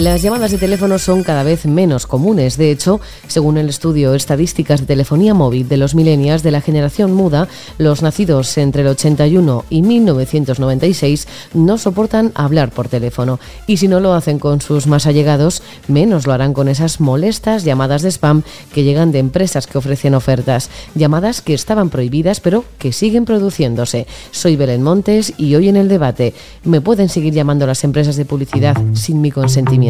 [0.00, 2.56] Las llamadas de teléfono son cada vez menos comunes.
[2.56, 7.12] De hecho, según el estudio Estadísticas de Telefonía Móvil de los millennials de la generación
[7.12, 13.40] muda, los nacidos entre el 81 y 1996 no soportan hablar por teléfono.
[13.66, 17.64] Y si no lo hacen con sus más allegados, menos lo harán con esas molestas
[17.64, 18.42] llamadas de spam
[18.72, 20.70] que llegan de empresas que ofrecen ofertas.
[20.94, 24.06] Llamadas que estaban prohibidas pero que siguen produciéndose.
[24.30, 26.32] Soy Belén Montes y hoy en el debate,
[26.64, 29.89] ¿me pueden seguir llamando las empresas de publicidad sin mi consentimiento?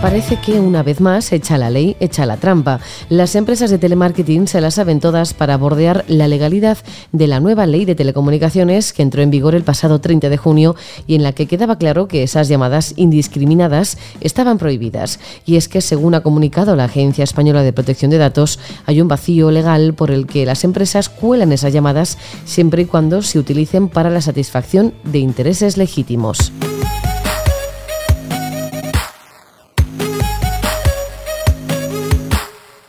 [0.00, 2.78] Parece que una vez más echa la ley, echa la trampa.
[3.08, 6.78] Las empresas de telemarketing se las saben todas para bordear la legalidad
[7.10, 10.76] de la nueva ley de telecomunicaciones que entró en vigor el pasado 30 de junio
[11.08, 15.18] y en la que quedaba claro que esas llamadas indiscriminadas estaban prohibidas.
[15.44, 19.08] Y es que, según ha comunicado la Agencia Española de Protección de Datos, hay un
[19.08, 23.88] vacío legal por el que las empresas cuelan esas llamadas siempre y cuando se utilicen
[23.88, 26.52] para la satisfacción de intereses legítimos.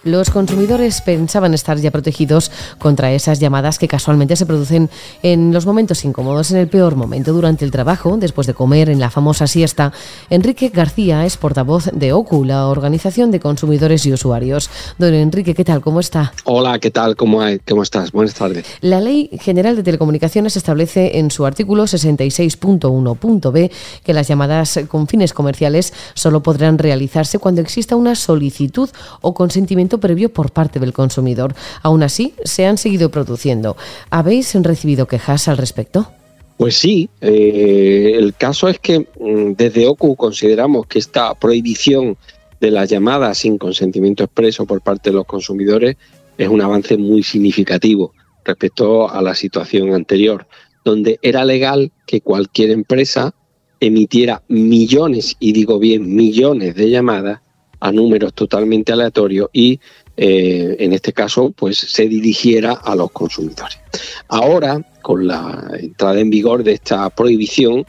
[0.06, 4.90] Los consumidores pensaban estar ya protegidos contra esas llamadas que casualmente se producen
[5.24, 9.02] en los momentos incómodos, en el peor momento durante el trabajo, después de comer, en
[9.02, 9.92] la famosa siesta.
[10.30, 14.70] Enrique García es portavoz de OCU, la Organización de Consumidores y Usuarios.
[14.98, 15.82] Don Enrique, ¿qué tal?
[15.82, 16.32] ¿Cómo está?
[16.46, 17.18] Hola, ¿qué tal?
[17.18, 18.14] ¿Cómo, cómo estás?
[18.14, 18.66] Buenas tardes.
[18.80, 23.72] La Ley General de Telecomunicaciones establece en su artículo 66.1.b
[24.04, 28.90] que las llamadas con fines comerciales solo podrán realizarse cuando exista una solicitud
[29.20, 31.56] o consentimiento previo por parte del consumidor.
[31.82, 33.78] Aún así, se han seguido produciendo.
[34.10, 36.12] ¿Habéis recibido quejas al respecto?
[36.58, 42.18] Pues sí, eh, el caso es que mm, desde OCU consideramos que esta prohibición
[42.60, 45.96] de las llamadas sin consentimiento expreso por parte de los consumidores
[46.38, 48.14] es un avance muy significativo
[48.44, 50.48] respecto a la situación anterior,
[50.84, 53.34] donde era legal que cualquier empresa
[53.80, 57.40] emitiera millones, y digo bien millones de llamadas
[57.80, 59.80] a números totalmente aleatorios y
[60.18, 63.80] eh, en este caso pues se dirigiera a los consumidores.
[64.28, 67.86] Ahora, con la entrada en vigor de esta prohibición,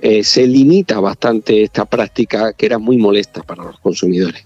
[0.00, 4.44] eh, se limita bastante esta práctica que era muy molesta para los consumidores.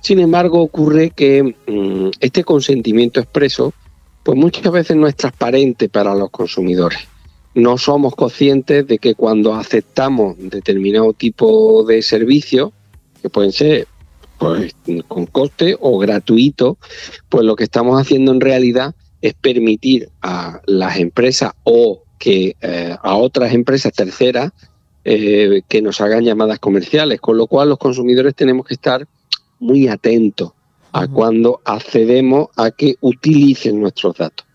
[0.00, 3.74] Sin embargo, ocurre que mm, este consentimiento expreso
[4.22, 6.98] pues muchas veces no es transparente para los consumidores.
[7.54, 12.72] No somos conscientes de que cuando aceptamos determinado tipo de servicio,
[13.22, 13.86] que pueden ser
[14.38, 14.74] pues,
[15.08, 16.78] con coste o gratuito,
[17.28, 22.96] pues lo que estamos haciendo en realidad es permitir a las empresas o que eh,
[23.02, 24.52] a otras empresas terceras
[25.04, 29.06] eh, que nos hagan llamadas comerciales, con lo cual los consumidores tenemos que estar
[29.58, 30.52] muy atentos
[30.92, 34.46] a cuando accedemos a que utilicen nuestros datos.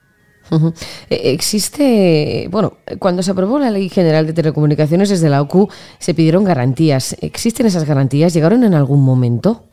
[1.10, 6.14] E, existe, bueno, cuando se aprobó la Ley General de Telecomunicaciones desde la OCU se
[6.14, 7.16] pidieron garantías.
[7.22, 8.34] ¿Existen esas garantías?
[8.34, 9.64] ¿Llegaron en algún momento?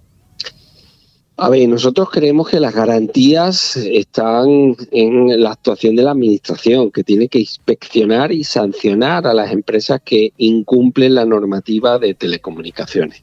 [1.40, 7.04] A ver, nosotros creemos que las garantías están en la actuación de la Administración, que
[7.04, 13.22] tiene que inspeccionar y sancionar a las empresas que incumplen la normativa de telecomunicaciones.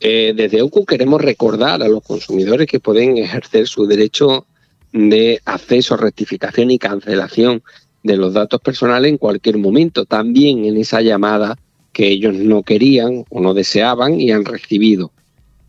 [0.00, 4.44] Eh, desde OCU queremos recordar a los consumidores que pueden ejercer su derecho
[4.92, 7.62] de acceso, rectificación y cancelación
[8.02, 11.56] de los datos personales en cualquier momento, también en esa llamada
[11.92, 15.12] que ellos no querían o no deseaban y han recibido.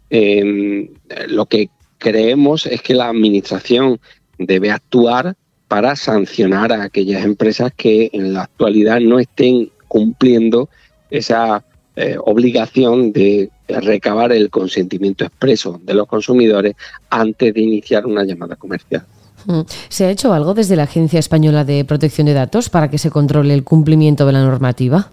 [0.10, 0.90] Eh,
[1.28, 1.70] lo que
[2.04, 4.00] creemos es que la Administración
[4.38, 5.36] debe actuar
[5.68, 10.70] para sancionar a aquellas empresas que en la actualidad no estén cumpliendo
[11.10, 11.64] esa
[11.96, 16.76] eh, obligación de recabar el consentimiento expreso de los consumidores
[17.10, 19.06] antes de iniciar una llamada comercial.
[19.46, 19.62] Mm.
[19.90, 23.10] ¿Se ha hecho algo desde la Agencia Española de Protección de Datos para que se
[23.10, 25.12] controle el cumplimiento de la normativa?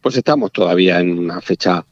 [0.00, 1.84] Pues estamos todavía en una fecha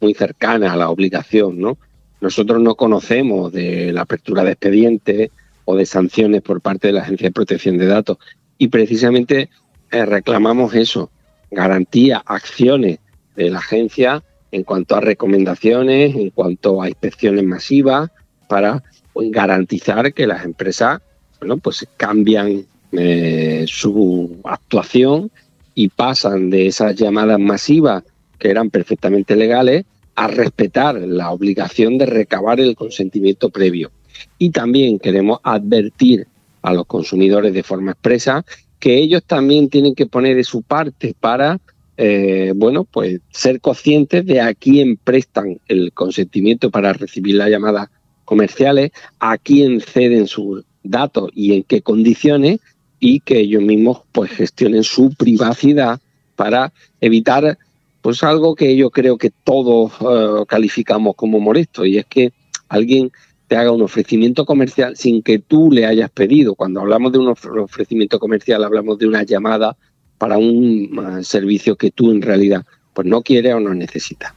[0.00, 1.78] muy cercana a la obligación, ¿no?
[2.24, 5.30] Nosotros no conocemos de la apertura de expedientes
[5.66, 8.16] o de sanciones por parte de la Agencia de Protección de Datos.
[8.56, 9.50] Y precisamente
[9.90, 11.10] eh, reclamamos eso,
[11.50, 13.00] garantía, acciones
[13.36, 14.22] de la agencia
[14.52, 18.10] en cuanto a recomendaciones, en cuanto a inspecciones masivas
[18.48, 18.82] para
[19.12, 21.02] pues, garantizar que las empresas
[21.40, 25.30] bueno, pues cambian eh, su actuación
[25.74, 28.02] y pasan de esas llamadas masivas
[28.38, 29.84] que eran perfectamente legales
[30.14, 33.90] a respetar la obligación de recabar el consentimiento previo.
[34.38, 36.26] Y también queremos advertir
[36.62, 38.44] a los consumidores de forma expresa
[38.78, 41.60] que ellos también tienen que poner de su parte para
[41.96, 47.88] eh, bueno, pues ser conscientes de a quién prestan el consentimiento para recibir las llamadas
[48.24, 48.90] comerciales,
[49.20, 52.58] a quién ceden sus datos y en qué condiciones
[52.98, 56.00] y que ellos mismos pues gestionen su privacidad
[56.34, 57.58] para evitar
[58.04, 62.34] pues algo que yo creo que todos eh, calificamos como molesto y es que
[62.68, 63.10] alguien
[63.48, 66.54] te haga un ofrecimiento comercial sin que tú le hayas pedido.
[66.54, 69.78] Cuando hablamos de un ofrecimiento comercial hablamos de una llamada
[70.18, 74.34] para un uh, servicio que tú en realidad pues no quieres o no necesitas.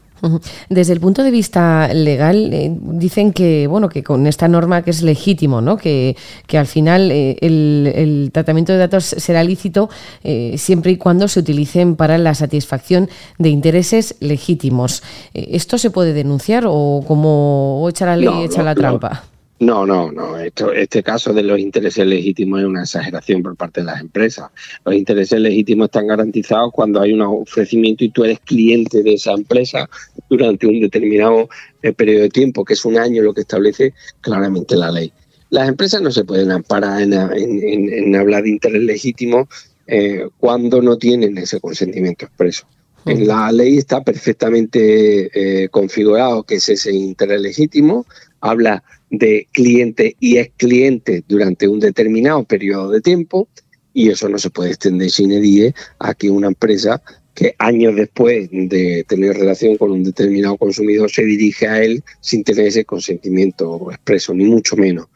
[0.69, 4.91] Desde el punto de vista legal, eh, dicen que bueno que con esta norma que
[4.91, 5.77] es legítimo, ¿no?
[5.77, 6.15] que,
[6.45, 9.89] que al final eh, el, tratamiento de datos será lícito
[10.23, 15.03] eh, siempre y cuando se utilicen para la satisfacción de intereses legítimos.
[15.33, 19.09] ¿Esto se puede denunciar o como o echa la ley, echa la trampa?
[19.09, 20.37] No, no, no.
[20.37, 24.51] este caso de los intereses legítimos es una exageración por parte de las empresas.
[24.85, 29.31] Los intereses legítimos están garantizados cuando hay un ofrecimiento y tú eres cliente de esa
[29.31, 29.89] empresa
[30.29, 31.49] durante un determinado
[31.81, 35.11] eh, periodo de tiempo, que es un año lo que establece claramente la ley.
[35.49, 39.47] Las empresas no se pueden amparar en, hablar de interés legítimo
[39.87, 42.67] eh, cuando no tienen ese consentimiento expreso.
[43.05, 45.29] En la ley está perfectamente
[45.63, 48.05] eh, configurado que es ese interés legítimo,
[48.41, 53.47] habla de cliente y ex cliente durante un determinado periodo de tiempo
[53.93, 57.01] y eso no se puede extender sin edie a que una empresa
[57.33, 62.43] que años después de tener relación con un determinado consumidor se dirige a él sin
[62.43, 65.07] tener ese consentimiento expreso, ni mucho menos.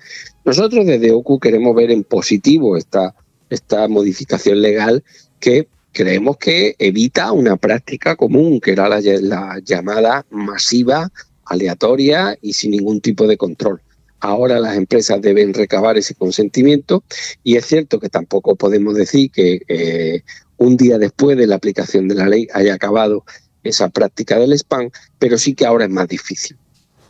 [0.45, 3.15] Nosotros desde OCU queremos ver en positivo esta,
[3.49, 5.03] esta modificación legal
[5.39, 11.11] que creemos que evita una práctica común, que era la llamada masiva
[11.51, 13.81] aleatoria y sin ningún tipo de control.
[14.19, 17.03] Ahora las empresas deben recabar ese consentimiento
[17.43, 20.21] y es cierto que tampoco podemos decir que eh,
[20.57, 23.25] un día después de la aplicación de la ley haya acabado
[23.63, 26.57] esa práctica del spam, pero sí que ahora es más difícil.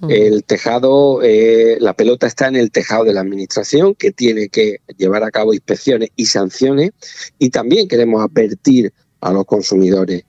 [0.10, 4.78] El tejado, eh, la pelota está en el tejado de la administración que tiene que
[4.98, 6.90] llevar a cabo inspecciones y sanciones
[7.38, 10.24] y también queremos advertir a los consumidores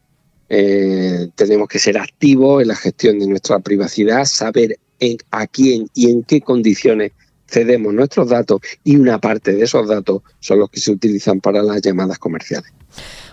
[0.55, 4.79] eh, tenemos que ser activos en la gestión de nuestra privacidad, saber
[5.31, 7.13] a quién y en qué condiciones
[7.49, 11.63] cedemos nuestros datos y una parte de esos datos son los que se utilizan para
[11.63, 12.71] las llamadas comerciales.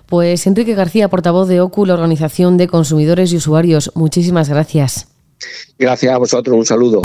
[0.05, 5.09] Pues Enrique García, portavoz de OCU, la Organización de Consumidores y Usuarios, muchísimas gracias.
[5.77, 7.01] Gracias a vosotros, un saludo.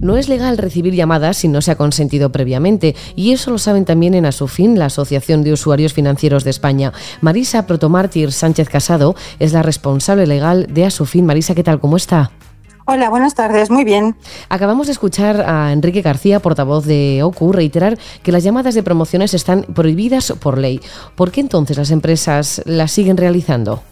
[0.00, 3.84] No es legal recibir llamadas si no se ha consentido previamente y eso lo saben
[3.84, 6.94] también en Asufin, la Asociación de Usuarios Financieros de España.
[7.20, 11.26] Marisa Protomártir Sánchez Casado es la responsable legal de Asufin.
[11.26, 11.80] Marisa, ¿qué tal?
[11.80, 12.30] ¿Cómo está?
[12.86, 14.16] Hola, buenas tardes, muy bien.
[14.48, 19.34] Acabamos de escuchar a Enrique García, portavoz de OCU, reiterar que las llamadas de promociones
[19.34, 20.80] están prohibidas por ley.
[21.14, 23.82] ¿Por qué entonces las empresas las siguen realizando?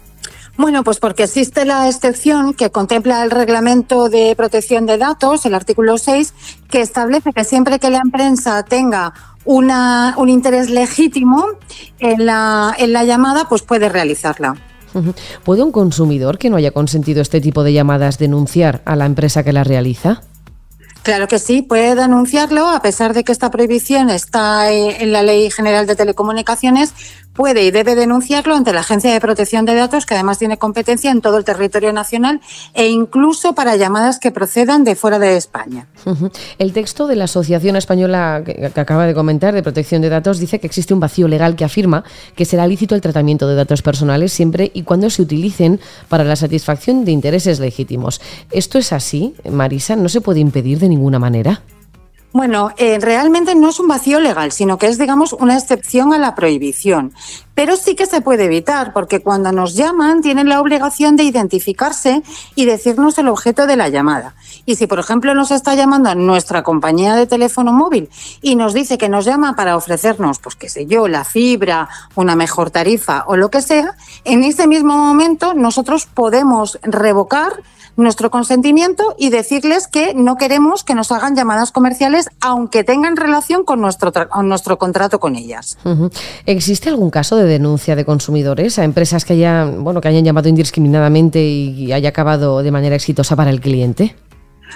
[0.59, 5.55] Bueno, pues porque existe la excepción que contempla el reglamento de protección de datos, el
[5.55, 6.33] artículo 6,
[6.69, 9.13] que establece que siempre que la empresa tenga
[9.45, 11.45] una, un interés legítimo
[11.99, 14.57] en la, en la llamada, pues puede realizarla.
[15.45, 19.45] ¿Puede un consumidor que no haya consentido este tipo de llamadas denunciar a la empresa
[19.45, 20.23] que la realiza?
[21.03, 25.23] Claro que sí, puede denunciarlo, a pesar de que esta prohibición está eh, en la
[25.23, 26.93] Ley General de Telecomunicaciones,
[27.39, 31.09] puede y debe denunciarlo ante la Agencia de Protección de Datos, que además tiene competencia
[31.09, 32.41] en todo el territorio nacional
[32.73, 35.87] e incluso para llamadas que procedan de fuera de España.
[36.57, 40.59] El texto de la Asociación Española que, acaba de comentar de Protección de Datos dice
[40.59, 42.03] que existe un vacío legal que afirma
[42.35, 45.79] que será lícito el tratamiento de datos personales siempre y cuando se utilicen
[46.09, 48.19] para la satisfacción de intereses legítimos.
[48.51, 49.95] ¿Esto es así, Marisa?
[49.95, 51.61] ¿No se puede impedir de ninguna manera?
[52.31, 56.19] Bueno, eh, realmente no es un vacío legal, sino que es, digamos, una excepción a
[56.19, 57.11] la prohibición.
[57.55, 62.21] Pero sí que se puede evitar, porque cuando nos llaman tienen la obligación de identificarse
[62.53, 64.35] y decirnos el objeto de la llamada.
[64.67, 68.09] Y si, por ejemplo, nos está llamando nuestra compañía de teléfono móvil
[68.43, 72.35] y nos dice que nos llama para ofrecernos, pues qué sé yo, la fibra, una
[72.35, 77.63] mejor tarifa o lo que sea, en ese mismo momento nosotros podemos revocar
[77.99, 83.63] nuestro consentimiento y decirles que no queremos que nos hagan llamadas comerciales aunque tengan relación
[83.63, 84.11] con nuestro,
[84.43, 85.77] nuestro contrato con ellas.
[86.45, 90.49] ¿Existe algún caso de denuncia de consumidores a empresas que hayan, bueno, que hayan llamado
[90.49, 94.15] indiscriminadamente y haya acabado de manera exitosa para el cliente?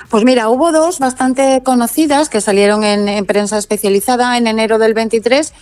[0.09, 4.93] Pues mira, hubo dos bastante conocidas que salieron en, en prensa especializada en enero del
[4.93, 5.53] 23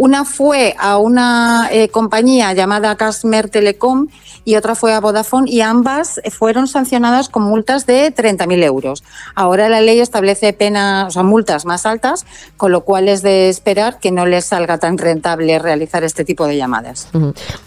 [0.00, 4.06] Una fue a una eh, compañía llamada Casmer Telecom
[4.46, 9.04] y otra fue a Vodafone y ambas fueron sancionadas con multas de 30.000 euros.
[9.34, 12.24] Ahora la ley establece penas, o sea, multas más altas,
[12.56, 16.46] con lo cual es de esperar que no les salga tan rentable realizar este tipo
[16.46, 17.08] de llamadas.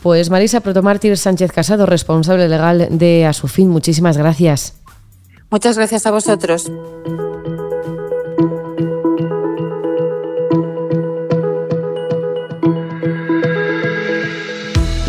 [0.01, 4.73] Pues Marisa Protomártir Sánchez Casado, responsable legal de Asufin, muchísimas gracias.
[5.51, 6.71] Muchas gracias a vosotros.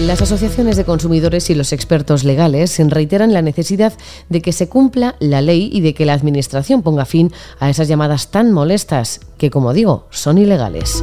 [0.07, 3.95] Las asociaciones de consumidores y los expertos legales reiteran la necesidad
[4.29, 7.89] de que se cumpla la ley y de que la Administración ponga fin a esas
[7.89, 11.03] llamadas tan molestas que, como digo, son ilegales.